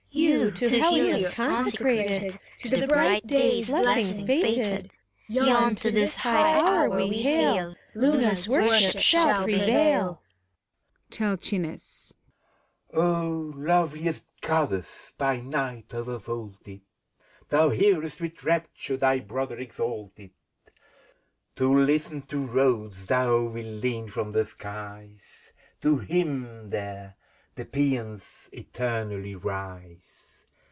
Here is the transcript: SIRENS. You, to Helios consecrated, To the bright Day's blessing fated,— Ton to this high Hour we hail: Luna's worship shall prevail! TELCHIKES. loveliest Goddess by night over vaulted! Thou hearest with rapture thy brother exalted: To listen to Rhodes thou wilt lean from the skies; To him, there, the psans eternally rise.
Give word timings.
SIRENS. 0.13 0.37
You, 0.61 0.67
to 0.67 0.67
Helios 0.77 1.35
consecrated, 1.35 2.37
To 2.59 2.69
the 2.69 2.85
bright 2.85 3.25
Day's 3.25 3.69
blessing 3.69 4.27
fated,— 4.27 4.91
Ton 5.33 5.73
to 5.75 5.89
this 5.89 6.17
high 6.17 6.59
Hour 6.59 6.89
we 6.89 7.07
hail: 7.21 7.77
Luna's 7.95 8.47
worship 8.47 8.99
shall 9.01 9.43
prevail! 9.45 10.21
TELCHIKES. 11.11 12.13
loveliest 12.93 14.25
Goddess 14.41 15.13
by 15.17 15.39
night 15.39 15.93
over 15.93 16.17
vaulted! 16.17 16.81
Thou 17.47 17.69
hearest 17.69 18.19
with 18.19 18.43
rapture 18.43 18.97
thy 18.97 19.19
brother 19.19 19.57
exalted: 19.57 20.31
To 21.55 21.73
listen 21.73 22.21
to 22.23 22.45
Rhodes 22.45 23.05
thou 23.05 23.43
wilt 23.43 23.81
lean 23.81 24.09
from 24.09 24.33
the 24.33 24.43
skies; 24.45 25.53
To 25.81 25.99
him, 25.99 26.69
there, 26.69 27.15
the 27.53 27.65
psans 27.65 28.21
eternally 28.53 29.35
rise. 29.35 30.07